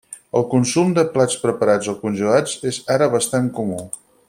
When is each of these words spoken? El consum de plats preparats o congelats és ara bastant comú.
El 0.37 0.45
consum 0.53 0.95
de 0.99 1.03
plats 1.17 1.35
preparats 1.43 1.91
o 1.93 1.95
congelats 1.99 2.57
és 2.73 2.81
ara 2.97 3.11
bastant 3.19 3.53
comú. 3.61 3.79